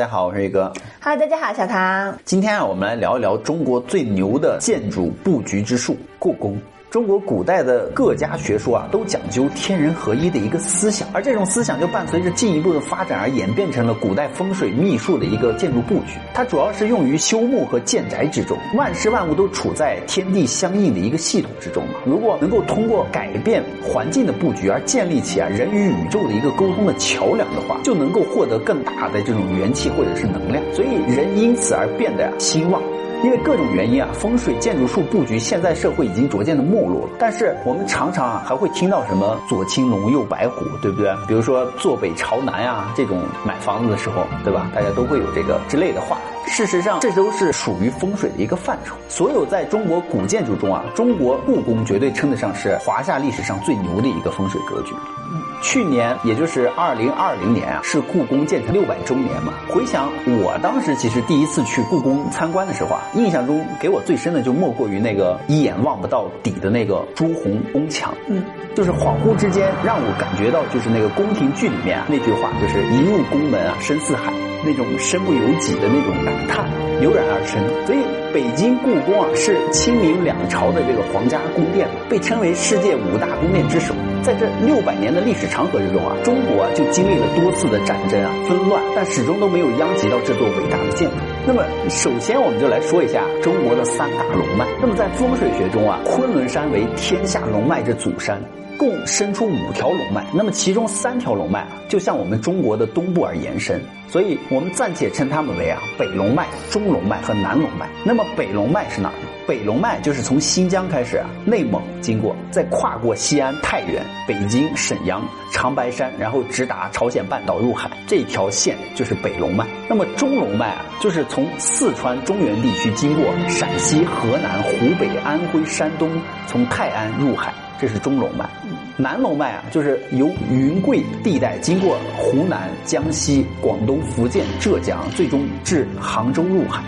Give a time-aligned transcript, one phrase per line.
[0.00, 0.72] 家好，我是宇哥。
[0.98, 2.18] 哈，大家好，小唐。
[2.24, 6.58] 今天啊，我们来聊一聊中国最牛的建筑布局之术——故宫。
[6.90, 16.18] 中国古代的各家学说啊，都讲究天人合一的一个思想，而这种思想就伴随着进一步的发展而演变成了古代风水秘术的一个建筑布局。
[16.34, 22.00] 它主要是用于修墓和建宅之中，万事万物都处在天地相应的一个系统之中嘛。
[22.04, 32.82] 如果能够通过改变环境的布局而建立起啊人与宇宙的一个沟通的桥梁的话，就能够获得更大的这种元气或者是能量，所以人因此而变得兴旺。
[33.22, 37.12] 因为各种原因啊，风水建筑术布局现在社会已经逐渐的没落了。
[37.18, 41.14] 但是我们常常啊还会听到什么左青龙右白虎，对不对？
[41.28, 44.70] 比如说坐北朝南呀，这种买房子的时候，对吧？
[44.74, 46.18] 大家都会有这个之类的话。
[46.46, 48.96] 事实上，这都是属于风水的一个范畴。
[49.08, 54.94] 所有在中国古建筑中啊，中国故宫绝对称得上是华夏历史上最牛的一个风水格局。
[55.32, 59.52] 嗯去年，也就是二零二零年啊，是故宫建成六百周年嘛。
[59.68, 60.10] 回想
[60.42, 68.12] 我当时其实第一次去故宫参观的时候啊，印象中给我最深的就莫过于那个一眼望不到底的那个朱红宫墙。
[68.28, 68.42] 嗯，
[68.74, 74.32] 就是恍惚之间让我感觉到，就是那个宫廷剧里面啊那句话，就是一入宫门啊深似海，
[74.64, 76.64] 那种身不由己的那种感叹
[77.02, 77.60] 油然而生。
[77.86, 77.98] 所以
[78.32, 83.94] 北京故宫啊是清明两朝的这个皇家宫殿，被称为世界五大宫殿之首。
[84.22, 91.16] 在这六百年的历史长河之中啊，中国啊就经历了多次的战争啊、纷乱，但始终都没有殃及到这座伟大的建筑。
[91.46, 94.66] 那么，首先我们就来说一下中国的三大龙脉。
[94.80, 98.40] 那么在风水学中啊，昆仑山为天下龙脉之祖山。
[98.78, 107.86] 共生出五条龙脉，那么其中三条龙脉啊，就向我们中国的东部而延伸，所以我们暂且称它们为啊北龙脉、中龙脉和南龙脉。
[108.04, 109.28] 那么北龙脉是哪儿呢？
[109.50, 119.66] 北龙脉就是从新疆开始啊，内蒙经过，再跨过西安、太原、北京、沈阳、长白山，然后直达朝鲜半岛入海，这条线就是北龙脉。
[119.88, 126.08] 那么中龙脉啊，就是从四川中原地区经过陕西、河南、湖北、安徽、山东，
[126.46, 127.52] 从泰安入海。
[127.80, 128.48] 这是中龙脉，
[128.96, 136.84] 南龙脉啊，就是由云贵地带经过湖南、江西、广东、福建、浙江，最终至杭州入海。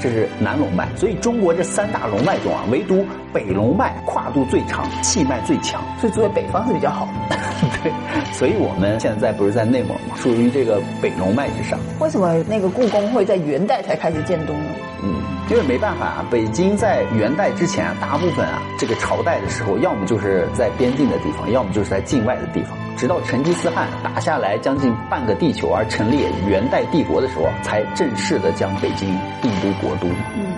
[0.00, 0.88] 这是南龙脉。
[0.96, 7.36] 所以中国这三大龙脉中啊，唯独北龙脉跨度最长，气脉最强，所以作为北方是比较好的。
[7.82, 7.92] 对，
[8.32, 10.16] 所以我们现在不是在内蒙吗？
[10.16, 11.78] 属于这个北龙脉之上。
[12.00, 14.70] 为什么那个故宫会在元代才开始建都呢？
[15.02, 15.14] 嗯。
[15.50, 22.78] 因为没办法啊，北京在元代之前啊，大部分啊这个朝代的时候，要么就是在边境的地方，要么就是在境外的地方。
[23.00, 29.08] 直到成吉思汗打下来将近半个地球而成立元代帝国的时候，才正式的将北京
[29.40, 30.06] 定都国都。
[30.36, 30.52] 嗯，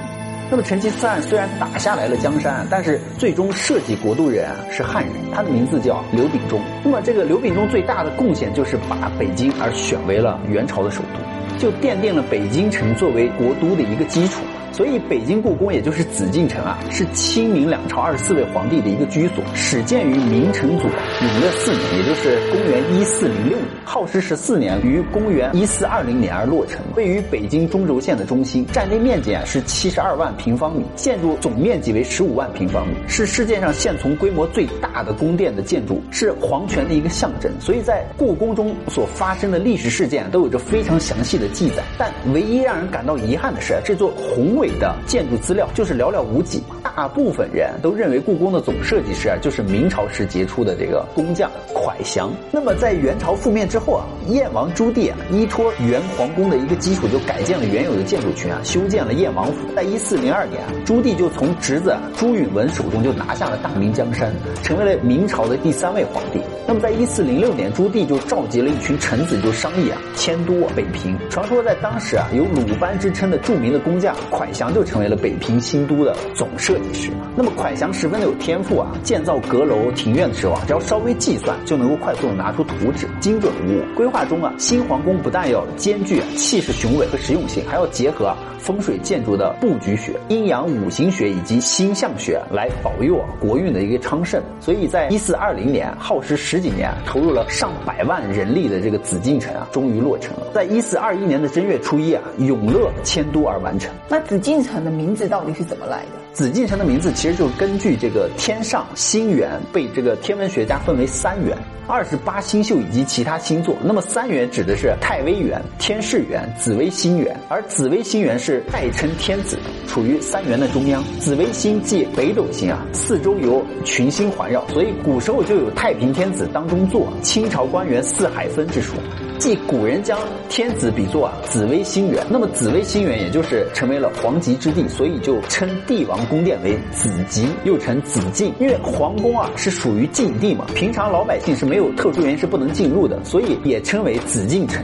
[0.50, 6.60] 那么成吉思汗虽然打下来了江山，但是最终设计国都人啊是汉人，他的名字叫刘秉忠。
[6.82, 14.42] 那么这个刘秉忠最大的贡献就是把北京而选为了元朝的首都，就奠定了北京城作为国都的一个基础。
[14.72, 20.88] 所以，北京故宫也就是紫禁城啊，是清明两朝二十四位皇帝的一个居所，始建于明成祖
[21.22, 26.80] 永乐四年，也就是公元一四零六年，耗时十四年，于公元一四二零年而落成。
[26.96, 37.52] 位于北京中轴线的中心，占地面积啊是七十二万平方米，建筑总面积为十五万平方米，是世界上现存规模最大的宫殿的建筑，是皇权的一个象征。
[37.60, 41.82] 所以在故宫中所发生的历史事件都有着非常详细的记载。
[41.96, 44.52] 但唯一让人感到遗憾的是，这座宏。
[44.52, 52.30] 伟的建筑资料就是寥寥无几，大部分人都认为故宫的总设计师啊就是明朝时杰出的这个工匠蒯祥。
[52.52, 59.66] 那么在元朝覆灭之后啊，燕王朱棣啊依托元皇宫的一个基础，就改建了原有的建筑群啊，修建了燕王府。
[59.74, 66.40] 在一四零二年，朱棣就从侄子朱允文手中就拿下了大明江山，成为了明朝的第三位皇帝。
[66.68, 71.18] 那么在一四零六年，朱棣就召集了一群臣子，就商议啊迁都北平。
[71.28, 74.52] 传说在当时啊，有鲁班之称的著名的工匠蒯。
[74.52, 77.10] 祥就成为了北平新都的总设计师。
[77.34, 83.94] 那么蒯祥十分的有天赋啊，建造阁楼庭院的时候啊，只要稍微计算，就能够快速的拿出图纸，精准无误。
[83.94, 94.42] 规划中啊，新皇宫不但要兼具气势雄伟和实用性，还要结合风水建筑的布局学、阴阳五行学以及星象学来保佑啊国运的一个昌盛。
[94.60, 100.52] 所以在一四二零年，耗时十几年，投入了上百万人力的这个紫禁城啊，终于落成了。
[100.54, 103.92] 在一四二一年的正月初一啊，永乐迁都而完成。
[104.08, 106.21] 那紫禁城的名字到底是怎么来的？
[106.32, 111.54] 紫禁城的名字其实就是根据这个天上星元被这个天文学家分为三元，
[111.86, 113.76] 二十八星宿以及其他星座。
[113.84, 121.04] 那么三元指的是太微元、天士元、紫微星元，而紫微星元是代称天子，处于三元的中央。
[121.20, 128.96] 紫微星即北斗星啊，四周由群星环绕，所以古时候就有太平天子当中坐，清朝官员四海分之说。
[129.42, 130.16] 即古人将
[130.48, 138.54] 天子比作啊紫微星垣，那么紫微星垣也就是成为了皇极之地，所以就称帝王宫殿为紫极，又称紫禁。
[138.60, 144.80] 因为皇宫啊是属于禁地嘛，平常老百姓是没有特殊原因是不能进入的，所以也称为紫禁城。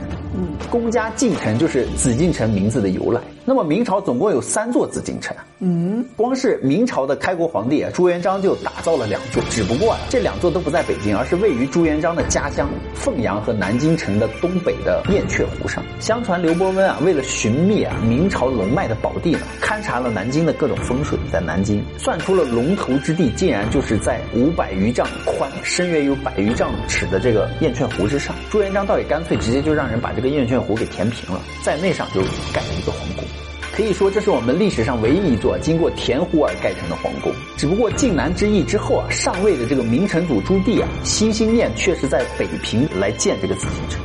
[0.69, 3.21] 宫，家禁城就是紫禁城名字的由来。
[3.45, 15.83] 那么明朝总共有三座紫禁城，嗯，光是明朝的开国皇帝啊朱元璋就打造了两座，只不过啊这两座都不在北京，而是位于朱元璋的家乡凤阳和南京城的东北的燕雀湖上。
[15.99, 28.35] 相传刘伯温啊为了寻觅啊明朝龙脉的宝地呢，勘察了南京的各种风水，在南京算出了龙头之地，竟然就是在五百余丈宽、深约有百余丈尺的这个燕雀湖之上。
[28.51, 32.19] 朱元璋倒也干脆直接就让人把这个燕雀湖给填平了，在那上就
[32.51, 33.23] 盖了一个皇宫。
[33.71, 37.31] 可以说，这是我们历史上唯一一座经过填湖而盖成的皇宫。
[37.55, 44.01] 只不过靖难之役之后啊，上位的这个明成祖朱棣啊，心心念却是在北平来建这个紫禁城。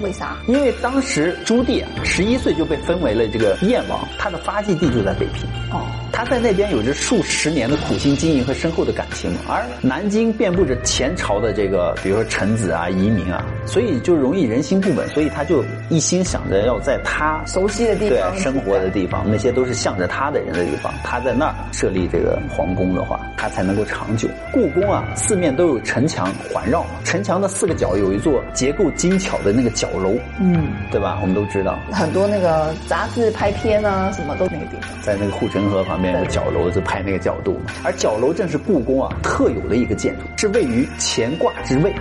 [0.00, 0.38] 为啥？
[0.46, 5.44] 因为当时朱棣啊，十一岁就被分为了这个燕王，他的发迹地就在北平。
[5.72, 5.84] 哦，
[6.18, 9.30] 他在那边有着数十年的苦心经营和深厚的感情。
[9.48, 24.28] 而南京遍布着前朝的这个，比如说臣子啊、移民啊，所以就容易人心不稳，所以他就一心想着要在他熟悉的地方、生活的地方，那些都是向着他的人的地方，他在那儿设立这个皇宫的话，他才能够长久。
[24.52, 29.88] 故宫啊，四面都有城墙环绕，城墙的四个角有一座结构精巧的那个角。
[29.88, 31.16] 角楼，嗯，对吧？
[31.22, 37.72] 我们都知道，很多那个杂志拍片啊，什么都那个地方，在那个护城河旁边角楼，就拍那个角度嘛。
[37.84, 41.92] 而角楼正是故宫啊特有的一个建筑，是位于乾卦之位。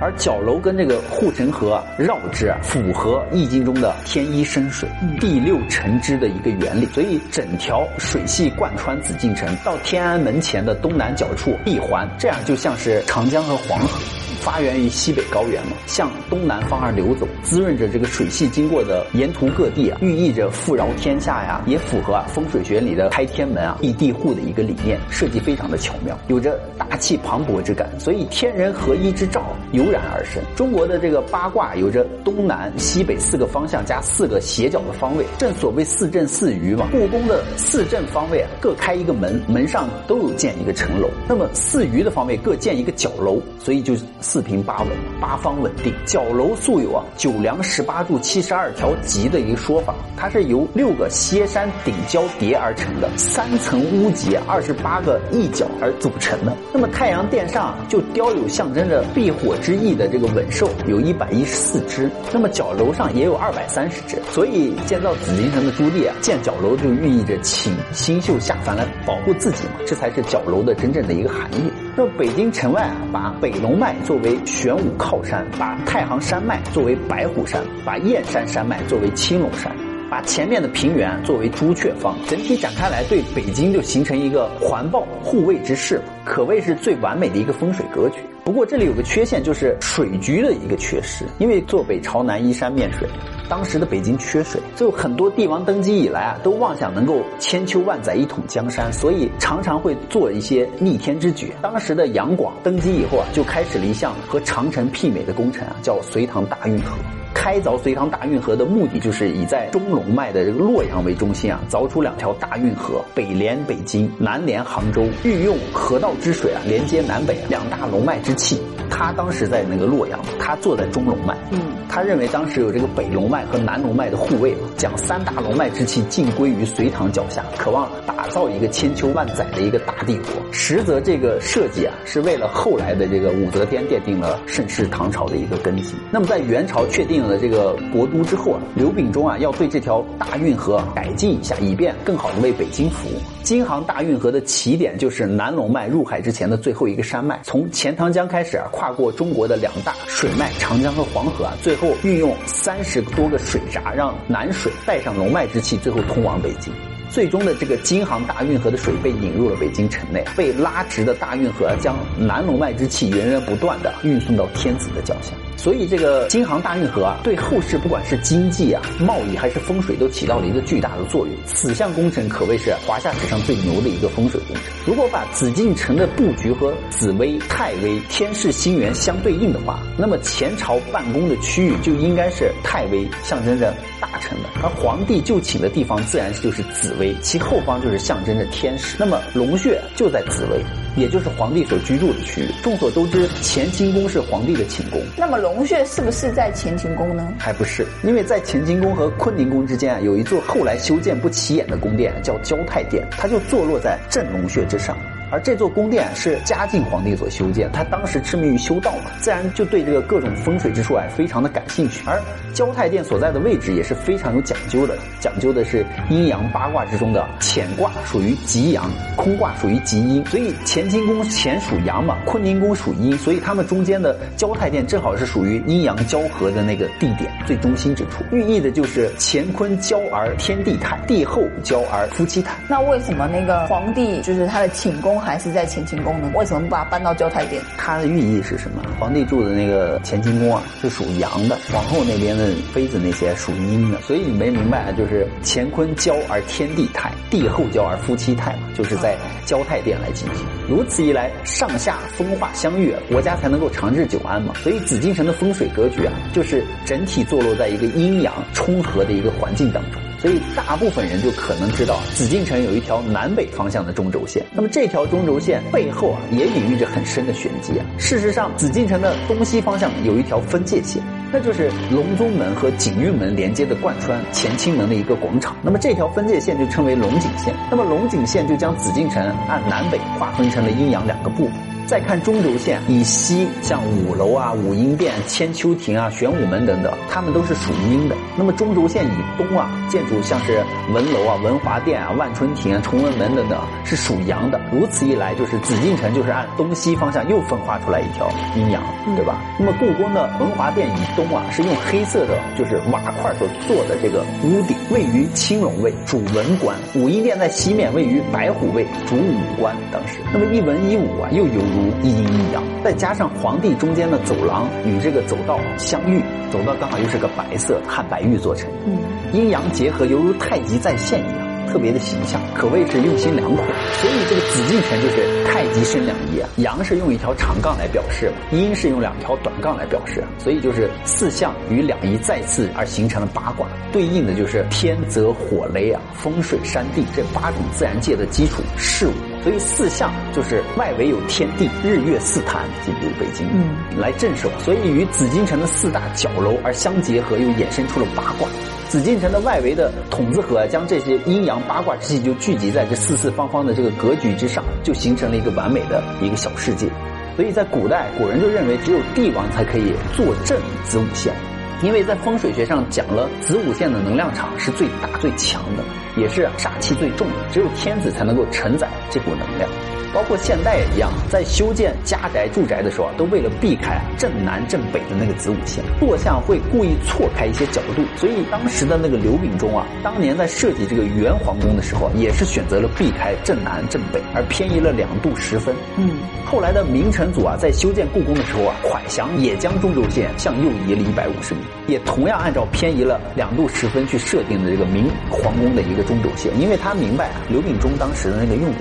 [0.00, 4.88] 而角楼跟这个护城河啊绕之啊，符合易经中的天一生水，
[5.20, 6.86] 地六成之的一个原理。
[6.86, 13.98] 所以整条水系贯穿紫禁城，到天安门前的东南角处闭环，这样就像是长江和黄河。
[14.40, 29.42] 发源于西北高原嘛，向东南方而流走，滋润着这个水系经过的沿途各地啊，寓意着富饶天下呀，也符合啊风水学里的开天门啊立地户的一个理念，设计非常的巧妙，有着大气磅礴之感，所以天人合一之兆
[29.88, 30.42] 油然而生。
[30.54, 36.88] 中国的这个八卦有着东南西北四个方向加四个斜角的方位，正所谓四正四余嘛。
[36.92, 43.94] 故宫的四正方位啊，各开一个门，门上都有建一个城楼，那么四余的方位各建一个角楼，所以就。
[44.20, 44.88] 四平八稳，
[45.20, 45.94] 八方稳定。
[46.04, 56.56] 角楼素有啊“九梁十八柱七十二条脊”的一个说法，它是由六个歇山顶交叠而成的，三层屋脊，二十八个翼角而组成的。
[56.72, 62.10] 那么太阳殿上就雕有象征着避火之翼的这个稳兽，有一百一十四只。
[62.32, 64.20] 那么角楼上也有二百三十只。
[64.30, 71.70] 所以建造紫禁城的朱棣啊，建角楼就寓意着请星宿下凡来保护自己嘛，这才是角楼的真正的一个含义。
[71.96, 79.74] 那北京城外啊，把北龙脉作为玄武靠山，把太行山脉作为白虎山，把燕山山脉作为青龙山，
[80.08, 88.20] 把前面的平原作为朱雀方，整体展开来，对北京就形成一个环抱护卫之势，可谓是最完美的一个风水格局。
[88.48, 93.06] 不过这里有个缺陷，就是水局的一个缺失，因为坐北朝南，依山面水。
[93.46, 101.52] 当时的北京缺水，就很多帝王登基以来啊，都妄想能够千秋万载一统江山，所以常常会做一些逆天之举。
[101.60, 106.96] 当时的杨广登基以后啊，就开始了一项和长城媲美的工程啊，叫隋唐大运河。
[107.38, 118.60] 开凿隋唐大运河的目的，就是以在中龙脉的这个洛阳为中心啊，凿出两条大运河，北连北京，南连杭州，运用河道之水啊，连接南北两大龙脉之气。
[118.90, 130.32] 他当时在那个洛阳，他坐在中龙脉，嗯，他认为当时有这个北龙脉和南龙脉的护卫，将三大龙脉之气尽归于隋唐脚下，渴望打造一个千秋万载的一个大帝国。
[130.50, 135.94] 实则这个设计啊，是为了后来的这个武则天奠定了盛世唐朝的一个根基。
[136.10, 143.20] 那么在元朝确定了这个国都之后啊，刘秉忠啊要对这条大运河改进一下，以便更好的为北京服务。
[143.42, 148.66] 京杭大运河的起点就是南龙脉入海之前的最后一个山脉，从钱塘江开始啊。
[148.72, 156.72] 跨过中国的两大水脉长江和黄河啊，最后运用三十多个水闸，让南水带上龙脉之气，最后通往北京。
[157.10, 165.32] 最终的这个京杭大运河的水被引入了北京城内，被拉直的大运河将南龙脉之气源源不断的运送到天子的脚下。
[165.68, 171.36] 所以这个京杭大运河啊，对后世不管是经济啊、贸易还是风水，都起到了一个巨大的作用。
[171.44, 174.64] 此项工程可谓是华夏史上最牛的一个风水工程。
[174.86, 186.94] 如果把紫禁城的布局和紫微、太微、天市星元相对应的话，那么前朝办公的区域就应该是太微，象征着大臣的；而皇帝就寝的地方自然就是紫。
[186.98, 190.64] 为其后方就是象征着天使，那么龙穴就在紫薇，
[190.98, 192.48] 也就是皇帝所居住的区域。
[192.62, 195.00] 众所周知，乾清宫是皇帝的寝宫。
[195.16, 197.32] 那么龙穴是不是在乾清宫呢？
[197.38, 204.96] 还不是，因为在乾清宫和坤宁宫之间啊，有一座后来修建不起眼的宫殿，叫交泰殿，它就坐落在镇龙穴之上。
[205.30, 212.02] 而这座宫殿是嘉靖皇帝所修建，他当时痴迷于修道嘛，自然就对这个各种风水之术啊非常的感兴趣。
[212.06, 212.20] 而
[212.54, 232.56] 交泰殿所在的位置也是非常有讲究的，讲究的是阴阳八卦之中的乾卦属于极阳，空卦属于极阴，所以乾清宫乾属阳嘛，坤宁宫属阴，所以他们中间的交泰殿正好是属于阴阳交合的那个地点最中心之处，寓意的就是乾坤交而天地泰，地后交而夫妻泰。
[232.66, 236.30] 那为什么那个皇帝就是他的寝宫还是在乾清宫呢？
[236.34, 237.62] 为什么不把它搬到交泰殿？
[237.76, 238.82] 它的寓意是什么？
[238.98, 244.92] 皇帝住的那个乾清宫啊，是属阳的，皇后那边的妃子那些属阴的，所以你没明白啊？
[244.96, 250.46] 就是乾坤交而天地泰，地后交而夫妻泰嘛，就是在交泰殿来进行。
[250.68, 254.54] 如此一来，上下风化相悦，国家才能够长治久安嘛。
[254.62, 260.00] 所以紫禁城的风水格局啊，就是整体坐落在一个阴阳冲合的一个环境当中。
[260.18, 264.44] 所以大部分人就可能知道，紫禁城有一条南北方向的中轴线。
[264.52, 267.86] 那么这条中轴线背后啊，也隐喻着很深的玄机啊。
[267.98, 271.00] 事实上，紫禁城的东西方向有一条分界线，
[271.32, 275.56] 那就是隆宗门和景运门连接的贯穿乾清门的一个广场。
[275.62, 277.54] 那么这条分界线就称为龙井线。
[277.70, 281.67] 那么龙井线就将紫禁城按南北划分成了阴阳两个部分。
[281.88, 288.14] 再看中轴线，以西像五楼啊、武英殿、千秋亭啊、玄武门等等，它们都是属阴的。
[288.36, 294.60] 那么中轴线以东啊，建筑像是文楼啊、文华殿啊、万春亭啊、崇文门等等，是属阳的。
[294.70, 298.82] 如此一来，就是紫禁城就是按东西方向又分化出来一条阴阳，
[299.16, 299.40] 对吧？
[299.58, 309.74] 那么故宫的文华殿以东啊，是用黑色的就是瓦块所做的这个屋顶，位于青龙位，主文官；武英殿在西面，位于白虎位，主武官。
[309.90, 316.20] 当时，那么一文一武啊，又犹如一阴一阳，再加上皇帝中间的走廊与这个走道相遇，
[316.50, 318.98] 走道刚好又是个白色汉白玉做成，嗯，
[319.32, 321.48] 阴阳结合，犹如太极再现一样。
[321.68, 323.62] 特别的形象，可谓是用心良苦。
[324.00, 339.12] 所以这个紫禁城就是太极生两仪啊，阳是用一条长杠来表示，阴是用两条短杠来表示，所以就是四象与两仪再次而形成了八卦，对应的就是天泽火雷啊，风水山地这八种自然界的基础事物。
[339.42, 343.46] 所以四象就是外围有天地、日月四坛，即比如北京？
[343.52, 344.50] 嗯，来镇守。
[344.58, 348.48] 所以与紫禁城的四大角楼而相结合，又衍生出了八卦。
[348.88, 356.88] 紫禁城的外围的筒子河，将这些阴阳八卦之气就聚集在这四四方方的这个格局之上，就形成了一个完美的一个小世界。
[357.36, 361.32] 所以在古代，古人就认为只有帝王才可以坐镇子午线，
[361.80, 365.84] 因为在风水学上讲了，子午线的能量场是最大最强的，
[366.16, 369.97] 也是煞气最重的，只有天子才能够承载这股能量。
[370.14, 378.02] 包括现代也一样，在修建家宅、住宅的时候啊，都为了避开正南、正北的那个子午线，坐向会故意错开一些角度。
[378.16, 385.74] 所以当时的那个刘秉忠啊，当年在设计这个元皇宫的时候，也是选择了避开正南、正北，而偏移了两度十分。
[385.96, 386.10] 嗯，
[386.44, 398.76] 后来的明成祖啊，在修建故宫的时候啊，蒯祥也将中轴线向右移了一百五十米，也同样按照偏移了两度十分去设定的这个明皇宫的一个中轴线，因为他明白啊，刘秉忠当时的那个用意。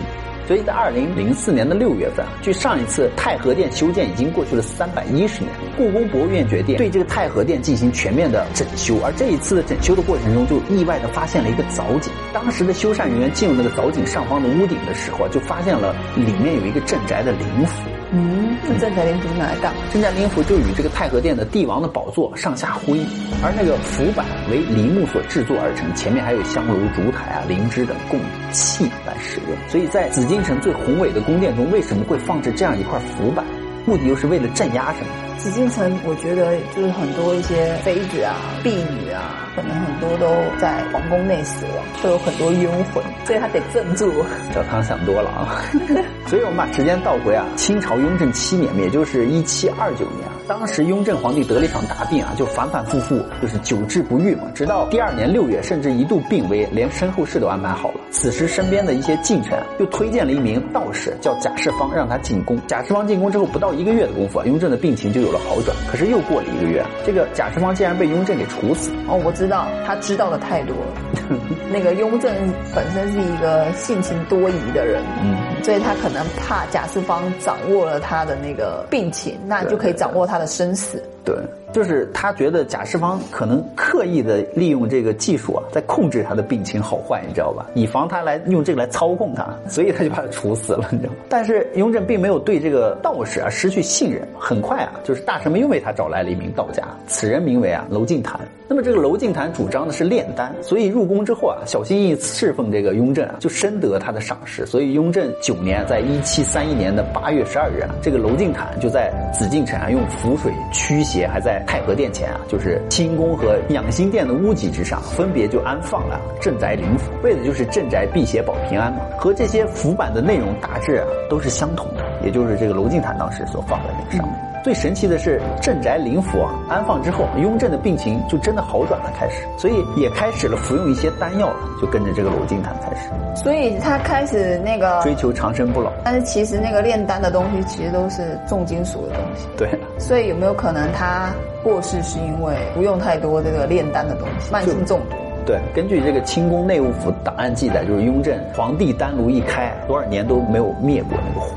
[0.48, 5.54] 所以在二零零四年的六月份，距上一次太和殿修建已经过去了三百一十年。
[5.75, 12.13] 故宫博物院决定对这个太和殿进行全面的整修，而这一次的整修的过程中，就意外的发现了一个藻井。
[12.34, 17.82] 当时的修缮人员进入那个藻井上方的屋顶的时候，就发现了里面有一个镇宅的灵符。
[18.12, 19.82] 嗯，那镇宅灵符是拿来干嘛？
[19.92, 23.06] 镇宅灵符就与这个太和殿的帝王的宝座上下呼应，
[23.44, 28.20] 而那个符板为梨木所制作而成，前面还有香炉、烛台啊、灵芝等供
[28.52, 29.58] 器来使用。
[29.68, 33.44] 所以在紫禁城最宏伟的宫殿中，为什么会放置这样一块符板？
[33.86, 35.08] 目的又是为了镇压什么？
[35.38, 40.28] 紫禁城，我觉得就是很多一些妃子啊、婢女啊，可能很多都
[40.60, 44.12] 在皇宫内死亡，会有很多冤魂，所以他得镇住。
[44.54, 45.62] 小汤想多了啊！
[46.28, 54.44] 所以我们把时间倒回啊，清朝雍正七年，也就是一七二九年啊，当时雍正皇帝得了一场大病啊，就反反复复，就是久治不愈嘛。
[54.54, 58.02] 直到第二年六月，甚至一度病危，连身后事都安排好了。
[58.12, 62.60] 此时身边的一些近臣又推荐了一名道士，叫贾世芳，让他进宫。
[62.68, 65.76] 贾世芳进宫之后，不到一个月的功夫啊，雍正的病情就有了好转。
[65.90, 68.92] 可是又过了一个月，这个贾世芳竟然被雍正给处死。
[69.08, 70.94] 哦，我知道，他知道的太多了。
[71.72, 72.34] 那个雍正
[72.76, 81.04] 本身是一个性情多疑的人，嗯，所以他可能怕贾世芳掌握了他的那个病情，那就可以掌握他的生死。
[81.26, 81.36] 对。
[81.74, 87.66] 就是他觉得贾世芳可能刻意的利用这个技术啊，在控制他的病情好坏，你知道吧？
[87.76, 91.20] 以防他来用这个来操控他，所以他就把他处死了，你知道吗？
[91.30, 98.40] 但是雍正并没有对这个道士啊失去信任，很快啊，就是大臣们又为他找来了一名道家，此人名为啊娄敬谈。
[98.70, 104.66] 那么这个娄敬谈主张的是炼丹，所以入宫之后啊，小心翼翼侍奉这个雍正啊，就深得他的赏识。
[104.66, 119.00] 所以雍正九年，在一七三一年的八月十二日啊，这个娄敬谈就在紫禁城啊，用符水驱邪，还在太和殿前啊，就是清宫和养心殿的屋脊之上，分别就安放了镇宅灵符，为的就是镇宅辟邪保平安嘛。
[119.18, 124.47] 和这些符版的内容大致啊都是相同的，也就是这个娄敬坦当时所放在那个上面。
[124.64, 133.10] 最神奇的是，镇宅灵符啊安放之后，雍正的病情就真的好转了，开始，所以也开始了服用一些丹药了，就跟着这个娄敬谈开始。
[133.42, 139.48] 所以他开始那个追求长生不老，但是其实那个炼丹的东西其实都是重金属的东西。
[139.58, 139.70] 对。
[140.00, 141.30] 所以有没有可能他
[141.64, 145.16] 过世是因为不用太多这个炼丹的东西，慢性中毒？
[145.46, 151.52] 对，根据这个清宫内务府档案记载，就是雍正皇帝丹炉一开，多少年都没有灭过那个火。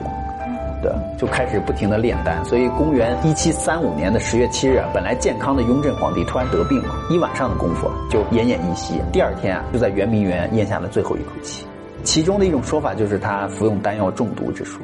[0.83, 11.67] 对，就开始不停的炼丹，所以公元一七三五年的十月七日，本来健康的雍正皇帝突然得病了，一晚上的功夫就奄奄一息，第二天啊就在圆明园咽下了最后一口气。
[12.03, 14.81] 其中的一种说法就是他服用丹药中毒之说。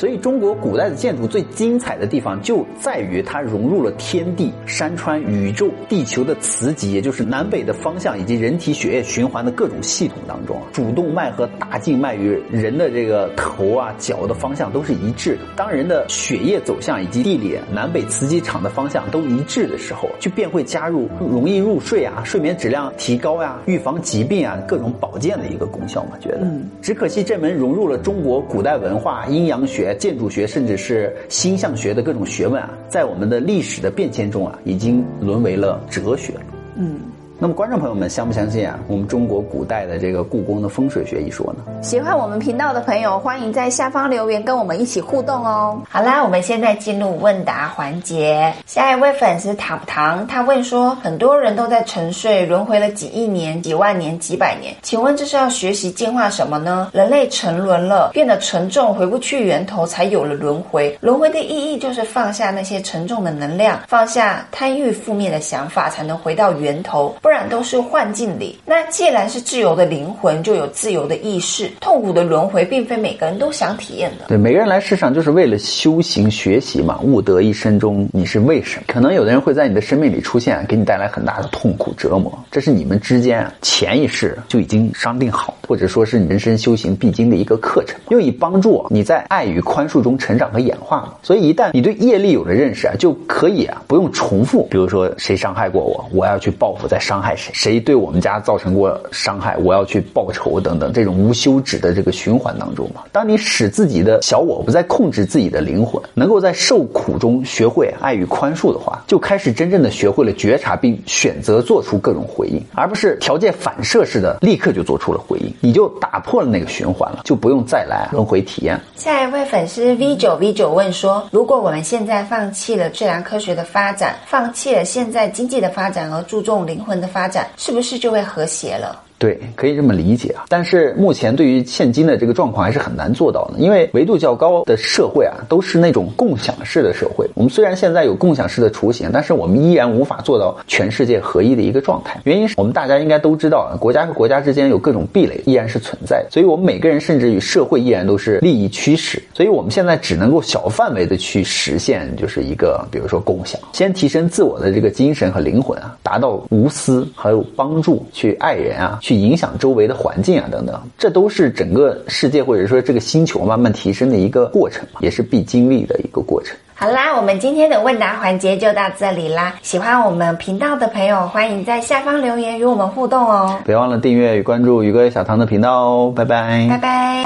[0.00, 15.42] 所以，中国古代的建筑最精彩的地方就在于它融入了天地、山川、宇宙、地球的磁极，也就是南北的方向以及人体血液循环的各种系统当中，主动脉和大静脉与人的这个头啊、脚的方向都是一致的。
[15.54, 26.16] 当人的血液走向以及地理南北磁极场的方向都一致的时候，就便会加入容易入睡啊、睡眠质量提高呀、预防疾病啊、各种保健的一个功效嘛。
[26.18, 26.46] 觉得，
[26.80, 29.89] 只可惜这门融入了中国古代文化、阴阳学。
[29.94, 36.34] 建筑学甚至是星象学的各种学问啊，在我们的历史的变迁中啊，已经沦为了哲学。
[36.76, 37.00] 嗯。
[37.42, 38.78] 那么，观众朋友们相不相信啊？
[38.86, 41.64] 我们中国古代的这个故宫的风水学一说呢？
[41.82, 45.80] 喜欢我们频道的朋友，欢迎在下方留言跟我们一起互动哦。
[45.88, 48.52] 好啦，我们现在进入问答环节。
[48.66, 56.90] 下一位粉丝糖糖，他问说：很多人都在沉睡，轮回了几亿年、几万年、几百年，请问这是要学习进化什么呢？
[56.92, 60.94] 人类沉沦了，变得沉重，回不去源头，才有了轮回。
[61.00, 67.16] 轮回的意义就是放下那些沉重的能量，放下贪欲、负面的想法，才能回到源头。
[67.22, 68.58] 不然都是幻境里。
[68.66, 71.70] 那既然是自由的灵魂，就有自由的意识。
[71.80, 74.26] 痛苦的轮回，并非每个人都想体验的。
[74.28, 76.98] 对，每个人来世上就是为了修行学习嘛。
[77.02, 78.84] 悟得一生中，你是为什么？
[78.88, 82.36] 可能有的人会在你的生命里出现，给你带来很大的痛苦折磨。
[82.50, 91.14] 这是你们之间潜意识就已经商定好的，或者说是你人生修行必经的一个课程，用以帮助你在爱与宽恕中成长和演化嘛。
[91.22, 94.66] 所以一旦你对业力有了认识啊，就可以啊不用重复。
[94.70, 97.19] 比如说谁伤害过我，我要去报复再伤。
[97.20, 97.52] 害谁？
[97.54, 99.56] 谁对我们家造成过伤害？
[99.58, 103.02] 我要去报仇等等，这种无休止的这个循环当中嘛。
[103.12, 115.54] 当你使自己的小我不再控制自己的灵魂，能够在受苦中学会爱与宽恕的话，就开始真正的学会了觉察并选择做出各种回应，而不是条件反射似的立刻就做出了回应。
[115.60, 118.80] 你就打破了那个循环了，就不用再来轮回体验。
[118.96, 129.09] 下一位粉丝 V 九 V 九问说：如果我们现在放弃了自然科学的发展，放弃了现在经济的发展，而注重灵魂的发展是不是就会和谐了？
[129.20, 130.46] 对，可以这么理解啊。
[130.48, 137.28] 但是目前对于现今的这个状况还是很难做到的，因为维度较高的社会啊，都是那种共享式的社会。
[137.34, 142.18] 我们虽然现在有共享式的雏形，但是我们依然无法做到全世界合一的一个状态。
[142.24, 149.22] 原因是我们大家应该都知道，国家和国家之间有各种壁垒依然是存在，所以我们每个人甚至与社会依然都是利益驱使。
[149.34, 158.98] 所以我们现在只能够小范围的去实现，就是一个比如说共享，先提升自我的这个精神和灵魂啊，达到无私还有帮助，去爱人啊。
[159.14, 166.56] 影响周围的环境啊，等等，这都是整个世界或者说这个星球慢慢提升的一个过程，也是必经历的一个过程。
[166.74, 169.54] 好啦，我们今天的问答环节就到这里啦。
[169.60, 173.58] 喜欢我们频道的朋友，欢迎在下方留言与我们互动哦。
[173.66, 177.24] 别忘了订阅与关注宇哥小唐的频道哦，拜拜，拜拜。